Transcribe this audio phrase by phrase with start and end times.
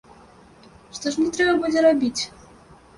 [0.99, 2.19] Што ж мне трэба будзе рабіць?